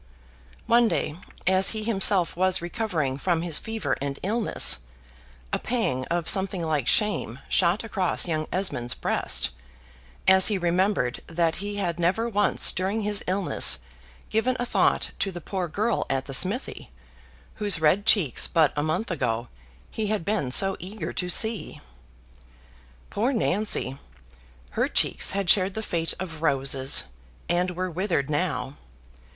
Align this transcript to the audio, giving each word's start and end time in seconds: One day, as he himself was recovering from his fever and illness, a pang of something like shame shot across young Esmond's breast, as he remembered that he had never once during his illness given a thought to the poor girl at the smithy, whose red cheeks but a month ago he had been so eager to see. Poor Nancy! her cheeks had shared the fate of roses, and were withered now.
One 0.65 0.87
day, 0.87 1.15
as 1.45 1.69
he 1.77 1.83
himself 1.83 2.35
was 2.35 2.59
recovering 2.59 3.19
from 3.19 3.43
his 3.43 3.59
fever 3.59 3.95
and 4.01 4.17
illness, 4.23 4.79
a 5.53 5.59
pang 5.59 6.05
of 6.05 6.27
something 6.27 6.63
like 6.63 6.87
shame 6.87 7.37
shot 7.47 7.83
across 7.83 8.25
young 8.27 8.47
Esmond's 8.51 8.95
breast, 8.95 9.51
as 10.27 10.47
he 10.47 10.57
remembered 10.57 11.21
that 11.27 11.57
he 11.57 11.75
had 11.75 11.99
never 11.99 12.27
once 12.27 12.71
during 12.71 13.03
his 13.03 13.23
illness 13.27 13.77
given 14.31 14.57
a 14.59 14.65
thought 14.65 15.11
to 15.19 15.31
the 15.31 15.39
poor 15.39 15.67
girl 15.67 16.07
at 16.09 16.25
the 16.25 16.33
smithy, 16.33 16.89
whose 17.57 17.79
red 17.79 18.07
cheeks 18.07 18.47
but 18.47 18.73
a 18.75 18.81
month 18.81 19.11
ago 19.11 19.49
he 19.91 20.07
had 20.07 20.25
been 20.25 20.49
so 20.49 20.75
eager 20.79 21.13
to 21.13 21.29
see. 21.29 21.79
Poor 23.11 23.31
Nancy! 23.31 23.99
her 24.71 24.87
cheeks 24.87 25.29
had 25.37 25.47
shared 25.47 25.75
the 25.75 25.83
fate 25.83 26.15
of 26.19 26.41
roses, 26.41 27.03
and 27.47 27.75
were 27.75 27.91
withered 27.91 28.31
now. 28.31 28.77